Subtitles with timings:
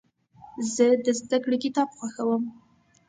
[0.73, 2.43] زه د زدهکړې کتاب خوښوم.